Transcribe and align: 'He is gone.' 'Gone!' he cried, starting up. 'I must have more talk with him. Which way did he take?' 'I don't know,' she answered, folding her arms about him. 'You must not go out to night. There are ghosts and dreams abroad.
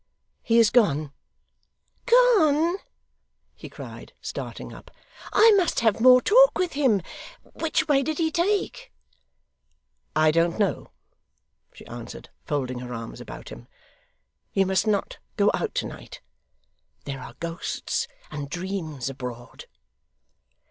'He 0.41 0.57
is 0.57 0.71
gone.' 0.71 1.11
'Gone!' 2.07 2.77
he 3.53 3.69
cried, 3.69 4.13
starting 4.19 4.73
up. 4.73 4.89
'I 5.31 5.51
must 5.51 5.81
have 5.81 6.01
more 6.01 6.21
talk 6.23 6.57
with 6.57 6.73
him. 6.73 7.03
Which 7.43 7.87
way 7.87 8.01
did 8.01 8.17
he 8.17 8.31
take?' 8.31 8.91
'I 10.15 10.31
don't 10.31 10.57
know,' 10.57 10.89
she 11.75 11.85
answered, 11.85 12.29
folding 12.43 12.79
her 12.79 12.95
arms 12.95 13.21
about 13.21 13.49
him. 13.49 13.67
'You 14.53 14.65
must 14.65 14.87
not 14.87 15.19
go 15.37 15.51
out 15.53 15.75
to 15.75 15.85
night. 15.85 16.19
There 17.05 17.19
are 17.21 17.35
ghosts 17.39 18.07
and 18.31 18.49
dreams 18.49 19.07
abroad. 19.07 19.65